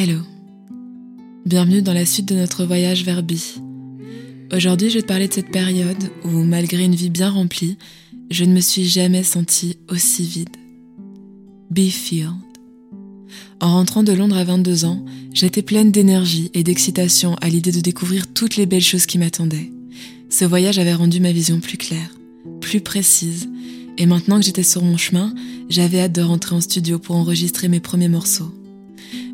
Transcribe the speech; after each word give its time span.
Hello. 0.00 0.20
Bienvenue 1.44 1.82
dans 1.82 1.92
la 1.92 2.06
suite 2.06 2.28
de 2.28 2.36
notre 2.36 2.64
voyage 2.64 3.02
vers 3.02 3.24
B. 3.24 3.32
Aujourd'hui, 4.54 4.90
je 4.90 4.94
vais 4.94 5.02
te 5.02 5.08
parler 5.08 5.26
de 5.26 5.32
cette 5.32 5.50
période 5.50 6.12
où, 6.24 6.44
malgré 6.44 6.84
une 6.84 6.94
vie 6.94 7.10
bien 7.10 7.28
remplie, 7.28 7.76
je 8.30 8.44
ne 8.44 8.52
me 8.52 8.60
suis 8.60 8.84
jamais 8.84 9.24
sentie 9.24 9.76
aussi 9.88 10.22
vide. 10.22 10.56
Field. 11.90 12.30
En 13.58 13.72
rentrant 13.72 14.04
de 14.04 14.12
Londres 14.12 14.36
à 14.36 14.44
22 14.44 14.84
ans, 14.84 15.04
j'étais 15.34 15.62
pleine 15.62 15.90
d'énergie 15.90 16.52
et 16.54 16.62
d'excitation 16.62 17.34
à 17.40 17.48
l'idée 17.48 17.72
de 17.72 17.80
découvrir 17.80 18.32
toutes 18.32 18.54
les 18.54 18.66
belles 18.66 18.80
choses 18.80 19.06
qui 19.06 19.18
m'attendaient. 19.18 19.72
Ce 20.30 20.44
voyage 20.44 20.78
avait 20.78 20.94
rendu 20.94 21.18
ma 21.18 21.32
vision 21.32 21.58
plus 21.58 21.76
claire, 21.76 22.16
plus 22.60 22.82
précise, 22.82 23.48
et 23.96 24.06
maintenant 24.06 24.38
que 24.38 24.46
j'étais 24.46 24.62
sur 24.62 24.84
mon 24.84 24.96
chemin, 24.96 25.34
j'avais 25.68 25.98
hâte 25.98 26.14
de 26.14 26.22
rentrer 26.22 26.54
en 26.54 26.60
studio 26.60 27.00
pour 27.00 27.16
enregistrer 27.16 27.66
mes 27.66 27.80
premiers 27.80 28.06
morceaux. 28.06 28.54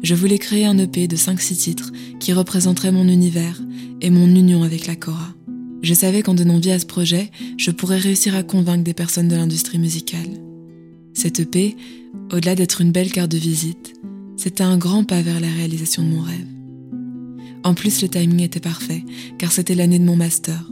Je 0.04 0.14
voulais 0.14 0.38
créer 0.38 0.66
un 0.66 0.76
EP 0.76 1.08
de 1.08 1.16
5-6 1.16 1.56
titres 1.56 1.90
qui 2.20 2.34
représenterait 2.34 2.92
mon 2.92 3.08
univers 3.08 3.58
et 4.02 4.10
mon 4.10 4.26
union 4.26 4.62
avec 4.62 4.86
la 4.86 4.96
Cora. 4.96 5.32
Je 5.80 5.94
savais 5.94 6.20
qu'en 6.20 6.34
donnant 6.34 6.58
vie 6.58 6.72
à 6.72 6.78
ce 6.78 6.84
projet, 6.84 7.30
je 7.56 7.70
pourrais 7.70 7.96
réussir 7.96 8.36
à 8.36 8.42
convaincre 8.42 8.84
des 8.84 8.92
personnes 8.92 9.28
de 9.28 9.34
l'industrie 9.34 9.78
musicale. 9.78 10.28
Cette 11.14 11.40
EP, 11.40 11.74
au-delà 12.30 12.54
d'être 12.54 12.82
une 12.82 12.92
belle 12.92 13.12
carte 13.12 13.30
de 13.30 13.38
visite, 13.38 13.94
c'était 14.36 14.62
un 14.62 14.76
grand 14.76 15.04
pas 15.04 15.22
vers 15.22 15.40
la 15.40 15.48
réalisation 15.48 16.02
de 16.02 16.08
mon 16.08 16.20
rêve. 16.20 16.48
En 17.62 17.72
plus, 17.72 18.02
le 18.02 18.08
timing 18.08 18.42
était 18.42 18.60
parfait, 18.60 19.04
car 19.38 19.52
c'était 19.52 19.74
l'année 19.74 19.98
de 19.98 20.04
mon 20.04 20.16
master. 20.16 20.70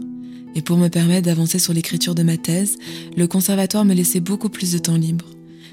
Et 0.54 0.60
pour 0.60 0.76
me 0.76 0.88
permettre 0.88 1.24
d'avancer 1.24 1.58
sur 1.58 1.72
l'écriture 1.72 2.14
de 2.14 2.22
ma 2.22 2.36
thèse, 2.36 2.76
le 3.16 3.26
conservatoire 3.26 3.86
me 3.86 3.94
laissait 3.94 4.20
beaucoup 4.20 4.50
plus 4.50 4.72
de 4.72 4.78
temps 4.78 4.96
libre 4.96 5.24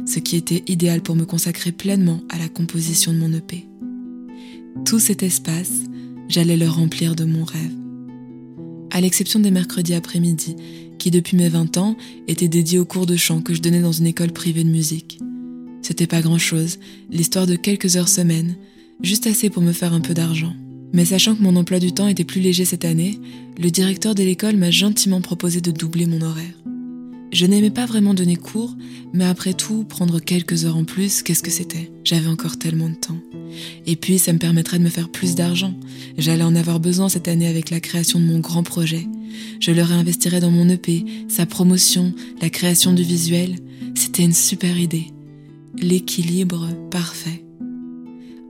ce 0.05 0.19
qui 0.19 0.35
était 0.35 0.63
idéal 0.67 1.01
pour 1.01 1.15
me 1.15 1.25
consacrer 1.25 1.71
pleinement 1.71 2.21
à 2.29 2.37
la 2.37 2.49
composition 2.49 3.13
de 3.13 3.17
mon 3.17 3.33
EP. 3.33 3.65
Tout 4.85 4.99
cet 4.99 5.23
espace, 5.23 5.71
j'allais 6.27 6.57
le 6.57 6.67
remplir 6.67 7.15
de 7.15 7.25
mon 7.25 7.43
rêve. 7.43 7.73
À 8.91 9.01
l'exception 9.01 9.39
des 9.39 9.51
mercredis 9.51 9.93
après-midi, 9.93 10.55
qui 10.97 11.11
depuis 11.11 11.37
mes 11.37 11.49
20 11.49 11.77
ans 11.77 11.95
étaient 12.27 12.47
dédiés 12.47 12.79
aux 12.79 12.85
cours 12.85 13.05
de 13.05 13.15
chant 13.15 13.41
que 13.41 13.53
je 13.53 13.61
donnais 13.61 13.81
dans 13.81 13.91
une 13.91 14.07
école 14.07 14.31
privée 14.31 14.63
de 14.63 14.69
musique. 14.69 15.19
C'était 15.81 16.07
pas 16.07 16.21
grand-chose, 16.21 16.79
l'histoire 17.09 17.47
de 17.47 17.55
quelques 17.55 17.95
heures 17.95 18.09
semaine, 18.09 18.55
juste 19.01 19.27
assez 19.27 19.49
pour 19.49 19.63
me 19.63 19.71
faire 19.71 19.93
un 19.93 20.01
peu 20.01 20.13
d'argent. 20.13 20.53
Mais 20.93 21.05
sachant 21.05 21.35
que 21.35 21.43
mon 21.43 21.55
emploi 21.55 21.79
du 21.79 21.93
temps 21.93 22.07
était 22.07 22.23
plus 22.23 22.41
léger 22.41 22.65
cette 22.65 22.85
année, 22.85 23.19
le 23.57 23.69
directeur 23.69 24.15
de 24.15 24.23
l'école 24.23 24.57
m'a 24.57 24.71
gentiment 24.71 25.21
proposé 25.21 25.61
de 25.61 25.71
doubler 25.71 26.05
mon 26.05 26.21
horaire. 26.21 26.58
Je 27.31 27.45
n'aimais 27.45 27.69
pas 27.69 27.85
vraiment 27.85 28.15
donner 28.15 28.35
cours, 28.35 28.75
mais 29.13 29.25
après 29.25 29.53
tout, 29.53 29.83
prendre 29.83 30.19
quelques 30.19 30.65
heures 30.65 30.77
en 30.77 30.83
plus, 30.83 31.21
qu'est-ce 31.21 31.43
que 31.43 31.51
c'était? 31.51 31.91
J'avais 32.03 32.27
encore 32.27 32.57
tellement 32.57 32.89
de 32.89 32.95
temps. 32.95 33.19
Et 33.85 33.95
puis, 33.95 34.17
ça 34.17 34.33
me 34.33 34.39
permettrait 34.39 34.79
de 34.79 34.83
me 34.83 34.89
faire 34.89 35.09
plus 35.09 35.35
d'argent. 35.35 35.73
J'allais 36.17 36.43
en 36.43 36.55
avoir 36.55 36.79
besoin 36.79 37.07
cette 37.07 37.27
année 37.27 37.47
avec 37.47 37.69
la 37.69 37.79
création 37.79 38.19
de 38.19 38.25
mon 38.25 38.39
grand 38.39 38.63
projet. 38.63 39.07
Je 39.59 39.71
le 39.71 39.83
réinvestirais 39.83 40.39
dans 40.39 40.49
mon 40.49 40.67
EP, 40.69 41.05
sa 41.27 41.45
promotion, 41.45 42.13
la 42.41 42.49
création 42.49 42.93
du 42.93 43.03
visuel. 43.03 43.57
C'était 43.95 44.23
une 44.23 44.33
super 44.33 44.77
idée. 44.77 45.07
L'équilibre 45.77 46.67
parfait. 46.89 47.43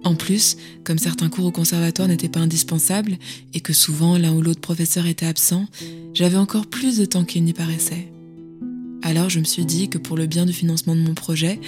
En 0.06 0.16
plus, 0.16 0.56
comme 0.86 0.98
certains 0.98 1.30
cours 1.30 1.46
au 1.46 1.52
conservatoire 1.52 2.08
n'étaient 2.08 2.30
pas 2.30 2.40
indispensables 2.40 3.18
et 3.54 3.60
que 3.60 3.74
souvent 3.74 4.18
l'un 4.18 4.34
ou 4.34 4.42
l'autre 4.42 4.62
professeur 4.62 5.06
était 5.06 5.26
absent, 5.26 5.66
j'avais 6.14 6.38
encore 6.38 6.68
plus 6.68 6.98
de 6.98 7.06
temps 7.06 7.26
qu'il 7.26 7.44
n'y 7.44 7.54
paraissait. 7.54 8.10
Alors 9.10 9.28
je 9.28 9.40
me 9.40 9.44
suis 9.44 9.66
dit 9.66 9.90
que 9.90 9.98
pour 9.98 10.18
le 10.18 10.28
bien 10.28 10.46
du 10.46 10.54
financement 10.54 10.96
de 10.96 11.02
mon 11.02 11.16
projet, 11.16 11.60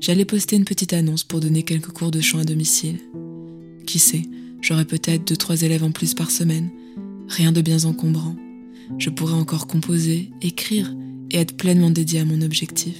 j'allais 0.00 0.24
poster 0.24 0.56
une 0.56 0.64
petite 0.64 0.94
annonce 0.94 1.24
pour 1.24 1.40
donner 1.40 1.62
quelques 1.62 1.90
cours 1.90 2.10
de 2.10 2.22
chant 2.22 2.38
à 2.38 2.44
domicile. 2.44 3.00
Qui 3.86 3.98
sait, 3.98 4.22
j'aurais 4.62 4.86
peut-être 4.86 5.28
deux 5.28 5.36
trois 5.36 5.60
élèves 5.60 5.84
en 5.84 5.90
plus 5.90 6.14
par 6.14 6.30
semaine. 6.30 6.70
Rien 7.28 7.52
de 7.52 7.60
bien 7.60 7.84
encombrant. 7.84 8.34
Je 8.96 9.10
pourrais 9.10 9.34
encore 9.34 9.66
composer, 9.66 10.30
écrire 10.40 10.90
et 11.30 11.36
être 11.36 11.58
pleinement 11.58 11.90
dédié 11.90 12.20
à 12.20 12.24
mon 12.24 12.40
objectif. 12.40 12.96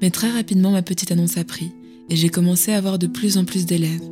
Mais 0.00 0.10
très 0.10 0.30
rapidement, 0.30 0.70
ma 0.70 0.82
petite 0.82 1.10
annonce 1.10 1.36
a 1.36 1.42
pris 1.42 1.72
et 2.08 2.14
j'ai 2.14 2.28
commencé 2.28 2.70
à 2.70 2.76
avoir 2.76 3.00
de 3.00 3.08
plus 3.08 3.36
en 3.36 3.44
plus 3.44 3.66
d'élèves. 3.66 4.08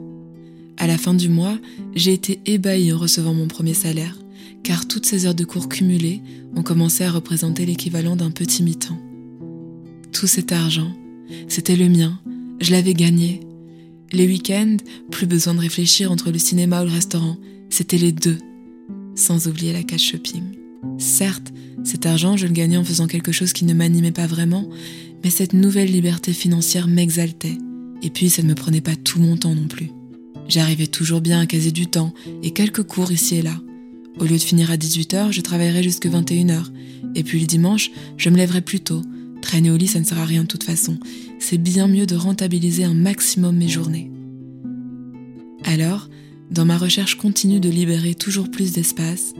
À 0.78 0.88
la 0.88 0.98
fin 0.98 1.14
du 1.14 1.28
mois, 1.28 1.60
j'ai 1.94 2.12
été 2.12 2.41
ébahie 2.47 2.92
en 2.92 2.98
recevant 2.98 3.34
mon 3.34 3.47
premier 3.47 3.75
salaire 3.75 4.16
car 4.62 4.86
toutes 4.86 5.06
ces 5.06 5.26
heures 5.26 5.34
de 5.34 5.44
cours 5.44 5.68
cumulées 5.68 6.20
ont 6.54 6.62
commencé 6.62 7.04
à 7.04 7.10
représenter 7.10 7.66
l'équivalent 7.66 8.16
d'un 8.16 8.30
petit 8.30 8.62
mi-temps. 8.62 8.98
Tout 10.12 10.26
cet 10.26 10.52
argent, 10.52 10.92
c'était 11.48 11.76
le 11.76 11.88
mien, 11.88 12.20
je 12.60 12.70
l'avais 12.70 12.94
gagné. 12.94 13.40
Les 14.12 14.26
week-ends, 14.26 14.76
plus 15.10 15.26
besoin 15.26 15.54
de 15.54 15.60
réfléchir 15.60 16.12
entre 16.12 16.30
le 16.30 16.38
cinéma 16.38 16.82
ou 16.82 16.86
le 16.86 16.92
restaurant, 16.92 17.38
c'était 17.70 17.98
les 17.98 18.12
deux, 18.12 18.38
sans 19.14 19.48
oublier 19.48 19.72
la 19.72 19.82
cash 19.82 20.10
shopping. 20.10 20.42
Certes, 20.98 21.52
cet 21.84 22.06
argent, 22.06 22.36
je 22.36 22.46
le 22.46 22.52
gagnais 22.52 22.76
en 22.76 22.84
faisant 22.84 23.06
quelque 23.06 23.32
chose 23.32 23.52
qui 23.52 23.64
ne 23.64 23.74
m'animait 23.74 24.12
pas 24.12 24.26
vraiment, 24.26 24.68
mais 25.24 25.30
cette 25.30 25.54
nouvelle 25.54 25.90
liberté 25.90 26.32
financière 26.32 26.86
m'exaltait. 26.86 27.58
Et 28.02 28.10
puis, 28.10 28.30
ça 28.30 28.42
ne 28.42 28.48
me 28.48 28.54
prenait 28.54 28.80
pas 28.80 28.96
tout 28.96 29.20
mon 29.20 29.36
temps 29.36 29.54
non 29.54 29.68
plus. 29.68 29.90
J'arrivais 30.48 30.86
toujours 30.86 31.20
bien 31.20 31.40
à 31.40 31.46
caser 31.46 31.70
du 31.70 31.86
temps 31.86 32.12
et 32.42 32.50
quelques 32.50 32.82
cours 32.82 33.12
ici 33.12 33.36
et 33.36 33.42
là. 33.42 33.56
Au 34.18 34.24
lieu 34.24 34.36
de 34.36 34.42
finir 34.42 34.70
à 34.70 34.76
18h, 34.76 35.32
je 35.32 35.40
travaillerai 35.40 35.82
jusque 35.82 36.06
21h. 36.06 36.64
Et 37.14 37.22
puis 37.22 37.40
le 37.40 37.46
dimanche, 37.46 37.90
je 38.16 38.30
me 38.30 38.36
lèverai 38.36 38.60
plus 38.60 38.80
tôt. 38.80 39.02
Traîner 39.40 39.70
au 39.70 39.76
lit, 39.76 39.88
ça 39.88 40.00
ne 40.00 40.04
sert 40.04 40.18
à 40.18 40.24
rien 40.24 40.42
de 40.42 40.48
toute 40.48 40.64
façon. 40.64 40.98
C'est 41.38 41.58
bien 41.58 41.88
mieux 41.88 42.06
de 42.06 42.14
rentabiliser 42.14 42.84
un 42.84 42.94
maximum 42.94 43.56
mes 43.56 43.68
journées. 43.68 44.10
Alors, 45.64 46.08
dans 46.50 46.64
ma 46.64 46.76
recherche 46.76 47.16
continue 47.16 47.60
de 47.60 47.68
libérer 47.70 48.14
toujours 48.14 48.50
plus 48.50 48.72
d'espace, 48.72 49.32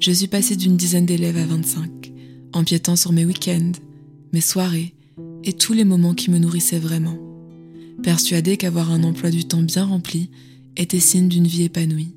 je 0.00 0.10
suis 0.10 0.26
passée 0.26 0.56
d'une 0.56 0.76
dizaine 0.76 1.06
d'élèves 1.06 1.36
à 1.36 1.46
25, 1.46 2.12
empiétant 2.52 2.96
sur 2.96 3.12
mes 3.12 3.24
week-ends, 3.24 3.72
mes 4.32 4.40
soirées 4.40 4.94
et 5.44 5.52
tous 5.52 5.72
les 5.72 5.84
moments 5.84 6.14
qui 6.14 6.30
me 6.30 6.38
nourrissaient 6.38 6.78
vraiment, 6.78 7.18
persuadée 8.02 8.56
qu'avoir 8.56 8.90
un 8.90 9.04
emploi 9.04 9.30
du 9.30 9.44
temps 9.44 9.62
bien 9.62 9.84
rempli 9.84 10.30
était 10.76 11.00
signe 11.00 11.28
d'une 11.28 11.46
vie 11.46 11.64
épanouie. 11.64 12.15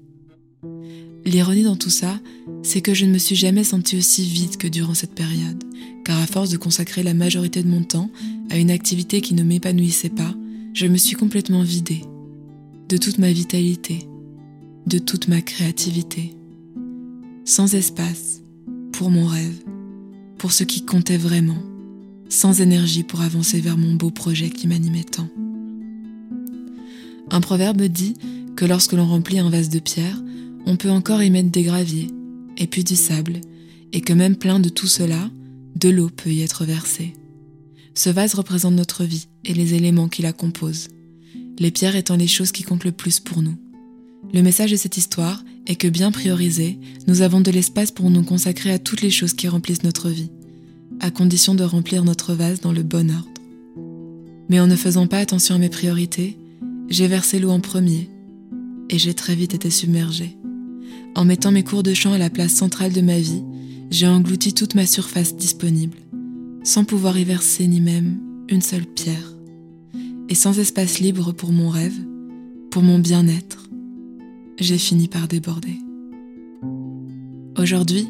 L'ironie 1.29 1.61
dans 1.61 1.75
tout 1.75 1.91
ça, 1.91 2.19
c'est 2.63 2.81
que 2.81 2.95
je 2.95 3.05
ne 3.05 3.11
me 3.11 3.19
suis 3.19 3.35
jamais 3.35 3.63
sentie 3.63 3.95
aussi 3.95 4.23
vide 4.23 4.57
que 4.57 4.67
durant 4.67 4.95
cette 4.95 5.13
période, 5.13 5.63
car 6.03 6.19
à 6.19 6.25
force 6.25 6.49
de 6.49 6.57
consacrer 6.57 7.03
la 7.03 7.13
majorité 7.13 7.61
de 7.61 7.67
mon 7.67 7.83
temps 7.83 8.09
à 8.49 8.57
une 8.57 8.71
activité 8.71 9.21
qui 9.21 9.35
ne 9.35 9.43
m'épanouissait 9.43 10.09
pas, 10.09 10.33
je 10.73 10.87
me 10.87 10.97
suis 10.97 11.15
complètement 11.15 11.61
vidée 11.61 12.01
de 12.89 12.97
toute 12.97 13.19
ma 13.19 13.31
vitalité, 13.31 14.07
de 14.87 14.97
toute 14.97 15.27
ma 15.27 15.43
créativité, 15.43 16.33
sans 17.45 17.75
espace 17.75 18.41
pour 18.91 19.11
mon 19.11 19.27
rêve, 19.27 19.63
pour 20.39 20.51
ce 20.51 20.63
qui 20.63 20.83
comptait 20.83 21.17
vraiment, 21.17 21.61
sans 22.27 22.59
énergie 22.59 23.03
pour 23.03 23.21
avancer 23.21 23.59
vers 23.59 23.77
mon 23.77 23.93
beau 23.93 24.09
projet 24.09 24.49
qui 24.49 24.67
m'animait 24.67 25.03
tant. 25.03 25.29
Un 27.29 27.41
proverbe 27.41 27.83
dit 27.83 28.15
que 28.55 28.65
lorsque 28.65 28.93
l'on 28.93 29.05
remplit 29.05 29.37
un 29.37 29.51
vase 29.51 29.69
de 29.69 29.77
pierre, 29.77 30.19
on 30.69 30.75
peut 30.75 30.91
encore 30.91 31.23
y 31.23 31.31
mettre 31.31 31.49
des 31.49 31.63
graviers, 31.63 32.09
et 32.55 32.67
puis 32.67 32.83
du 32.83 32.95
sable, 32.95 33.41
et 33.91 34.01
que 34.01 34.13
même 34.13 34.35
plein 34.35 34.59
de 34.59 34.69
tout 34.69 34.85
cela, 34.85 35.31
de 35.75 35.89
l'eau 35.89 36.11
peut 36.15 36.29
y 36.29 36.43
être 36.43 36.63
versée. 36.63 37.15
Ce 37.95 38.11
vase 38.11 38.35
représente 38.35 38.75
notre 38.75 39.03
vie 39.03 39.25
et 39.45 39.55
les 39.55 39.73
éléments 39.73 40.09
qui 40.09 40.21
la 40.21 40.31
composent, 40.31 40.89
les 41.57 41.71
pierres 41.71 41.95
étant 41.95 42.17
les 42.17 42.27
choses 42.27 42.51
qui 42.51 42.61
comptent 42.61 42.83
le 42.83 42.91
plus 42.91 43.19
pour 43.19 43.41
nous. 43.41 43.55
Le 44.31 44.43
message 44.43 44.69
de 44.69 44.75
cette 44.75 44.95
histoire 44.95 45.43
est 45.65 45.75
que 45.75 45.87
bien 45.87 46.11
priorisé, 46.11 46.77
nous 47.07 47.23
avons 47.23 47.41
de 47.41 47.49
l'espace 47.49 47.89
pour 47.89 48.11
nous 48.11 48.23
consacrer 48.23 48.71
à 48.71 48.77
toutes 48.77 49.01
les 49.01 49.09
choses 49.09 49.33
qui 49.33 49.47
remplissent 49.47 49.83
notre 49.83 50.09
vie, 50.09 50.29
à 50.99 51.09
condition 51.09 51.55
de 51.55 51.63
remplir 51.63 52.03
notre 52.03 52.35
vase 52.35 52.61
dans 52.61 52.73
le 52.73 52.83
bon 52.83 53.09
ordre. 53.09 53.41
Mais 54.49 54.59
en 54.59 54.67
ne 54.67 54.75
faisant 54.75 55.07
pas 55.07 55.17
attention 55.17 55.55
à 55.55 55.57
mes 55.57 55.69
priorités, 55.69 56.37
j'ai 56.89 57.07
versé 57.07 57.39
l'eau 57.39 57.49
en 57.49 57.59
premier, 57.59 58.07
et 58.91 58.99
j'ai 58.99 59.15
très 59.15 59.33
vite 59.33 59.55
été 59.55 59.71
submergée. 59.71 60.35
En 61.15 61.25
mettant 61.25 61.51
mes 61.51 61.63
cours 61.63 61.83
de 61.83 61.93
chant 61.93 62.13
à 62.13 62.17
la 62.17 62.29
place 62.29 62.53
centrale 62.53 62.93
de 62.93 63.01
ma 63.01 63.19
vie, 63.19 63.43
j'ai 63.89 64.07
englouti 64.07 64.53
toute 64.53 64.75
ma 64.75 64.85
surface 64.85 65.35
disponible, 65.35 65.97
sans 66.63 66.83
pouvoir 66.83 67.17
y 67.17 67.23
verser 67.23 67.67
ni 67.67 67.81
même 67.81 68.19
une 68.47 68.61
seule 68.61 68.85
pierre, 68.85 69.33
et 70.29 70.35
sans 70.35 70.59
espace 70.59 70.99
libre 70.99 71.31
pour 71.31 71.51
mon 71.51 71.69
rêve, 71.69 71.97
pour 72.71 72.83
mon 72.83 72.99
bien-être. 72.99 73.69
J'ai 74.59 74.77
fini 74.77 75.07
par 75.07 75.27
déborder. 75.27 75.77
Aujourd'hui, 77.57 78.07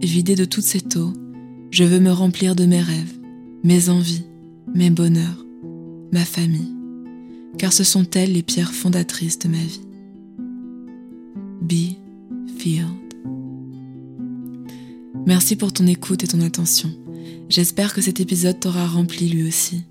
vidé 0.00 0.34
de 0.34 0.44
toute 0.44 0.64
cette 0.64 0.96
eau, 0.96 1.12
je 1.70 1.84
veux 1.84 2.00
me 2.00 2.10
remplir 2.10 2.56
de 2.56 2.64
mes 2.64 2.80
rêves, 2.80 3.18
mes 3.62 3.90
envies, 3.90 4.24
mes 4.74 4.90
bonheurs, 4.90 5.44
ma 6.12 6.24
famille, 6.24 6.74
car 7.58 7.72
ce 7.72 7.84
sont 7.84 8.08
elles 8.14 8.32
les 8.32 8.42
pierres 8.42 8.72
fondatrices 8.72 9.38
de 9.38 9.48
ma 9.48 9.58
vie. 9.58 9.82
Be 11.60 12.07
Merci 15.26 15.56
pour 15.56 15.72
ton 15.72 15.86
écoute 15.86 16.24
et 16.24 16.26
ton 16.26 16.40
attention. 16.40 16.90
J'espère 17.48 17.94
que 17.94 18.00
cet 18.00 18.20
épisode 18.20 18.58
t'aura 18.58 18.86
rempli 18.86 19.28
lui 19.28 19.46
aussi 19.46 19.82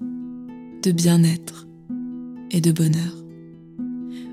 de 0.83 0.91
bien-être 0.91 1.67
et 2.51 2.61
de 2.61 2.71
bonheur. 2.71 3.23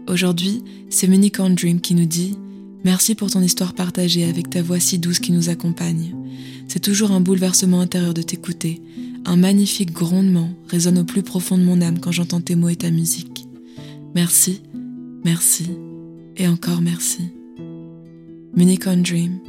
Aujourd'hui, 0.09 0.63
c'est 0.91 1.07
Unicorn 1.07 1.55
Dream 1.55 1.81
qui 1.81 1.95
nous 1.95 2.07
dit 2.07 2.37
Merci 2.85 3.15
pour 3.15 3.31
ton 3.31 3.41
histoire 3.41 3.73
partagée 3.73 4.25
avec 4.25 4.51
ta 4.51 4.63
voix 4.63 4.81
si 4.81 4.99
douce 4.99 5.21
qui 5.21 5.33
nous 5.33 5.49
accompagne. 5.49 6.15
C'est 6.69 6.81
toujours 6.81 7.13
un 7.13 7.21
bouleversement 7.21 7.81
intérieur 7.81 8.15
de 8.15 8.23
t'écouter. 8.23 8.83
Un 9.25 9.37
magnifique 9.37 9.93
grondement 9.93 10.51
résonne 10.69 10.99
au 10.99 11.05
plus 11.05 11.23
profond 11.23 11.57
de 11.57 11.63
mon 11.63 11.81
âme 11.81 11.99
quand 11.99 12.13
j'entends 12.13 12.43
tes 12.43 12.57
mots 12.57 12.69
et 12.69 12.77
ta 12.77 12.91
musique. 12.91 13.47
Merci, 14.15 14.61
merci 15.25 15.71
et 16.37 16.47
encore 16.47 16.83
merci. 16.83 17.23
Unicorn 18.57 19.03
Dream, 19.03 19.41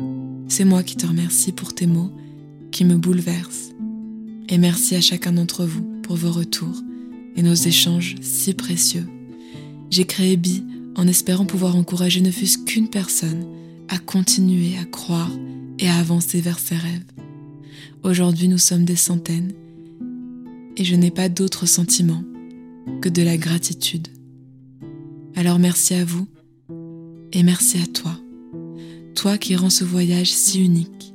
c'est 0.47 0.65
moi 0.65 0.81
qui 0.81 0.95
te 0.95 1.05
remercie 1.05 1.51
pour 1.51 1.75
tes 1.75 1.85
mots 1.85 2.11
qui 2.71 2.85
me 2.85 2.97
bouleversent. 2.97 3.73
Et 4.49 4.57
merci 4.57 4.95
à 4.95 5.01
chacun 5.01 5.33
d'entre 5.33 5.63
vous 5.65 5.83
pour 6.01 6.15
vos 6.15 6.31
retours 6.31 6.81
et 7.35 7.43
nos 7.43 7.53
échanges 7.53 8.15
si 8.21 8.53
précieux. 8.53 9.07
J'ai 9.91 10.05
créé 10.05 10.37
Bi 10.37 10.63
en 10.95 11.07
espérant 11.07 11.45
pouvoir 11.45 11.75
encourager 11.75 12.21
ne 12.21 12.31
fût-ce 12.31 12.57
qu'une 12.57 12.87
personne 12.87 13.45
à 13.89 13.99
continuer 13.99 14.77
à 14.77 14.85
croire 14.85 15.31
et 15.77 15.87
à 15.87 15.97
avancer 15.97 16.41
vers 16.41 16.59
ses 16.59 16.75
rêves. 16.75 17.05
Aujourd'hui, 18.03 18.47
nous 18.47 18.57
sommes 18.57 18.85
des 18.85 18.95
centaines 18.95 19.53
et 20.77 20.83
je 20.83 20.95
n'ai 20.95 21.11
pas 21.11 21.29
d'autre 21.29 21.65
sentiment 21.65 22.23
que 23.01 23.09
de 23.09 23.21
la 23.21 23.37
gratitude. 23.37 24.07
Alors 25.35 25.59
merci 25.59 25.93
à 25.93 26.05
vous 26.05 26.27
et 27.33 27.43
merci 27.43 27.77
à 27.77 27.87
toi, 27.87 28.14
toi 29.15 29.37
qui 29.37 29.55
rends 29.55 29.69
ce 29.69 29.83
voyage 29.83 30.31
si 30.31 30.63
unique. 30.63 31.13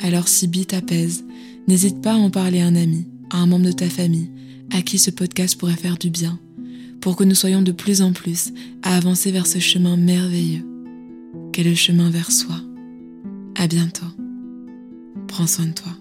Alors 0.00 0.28
si 0.28 0.46
Bi 0.46 0.66
t'apaise, 0.66 1.24
n'hésite 1.66 2.00
pas 2.00 2.12
à 2.12 2.16
en 2.16 2.30
parler 2.30 2.60
à 2.60 2.66
un 2.66 2.76
ami, 2.76 3.06
à 3.30 3.38
un 3.38 3.46
membre 3.46 3.66
de 3.66 3.72
ta 3.72 3.88
famille, 3.88 4.30
à 4.70 4.82
qui 4.82 4.98
ce 4.98 5.10
podcast 5.10 5.58
pourrait 5.58 5.72
faire 5.72 5.98
du 5.98 6.10
bien 6.10 6.38
pour 7.00 7.16
que 7.16 7.24
nous 7.24 7.34
soyons 7.34 7.62
de 7.62 7.72
plus 7.72 8.02
en 8.02 8.12
plus 8.12 8.52
à 8.82 8.96
avancer 8.96 9.30
vers 9.30 9.46
ce 9.46 9.58
chemin 9.58 9.96
merveilleux 9.96 10.64
qu'est 11.52 11.62
le 11.64 11.74
chemin 11.74 12.10
vers 12.10 12.30
soi. 12.30 12.56
À 13.56 13.66
bientôt. 13.66 14.06
Prends 15.26 15.46
soin 15.46 15.66
de 15.66 15.72
toi. 15.72 15.97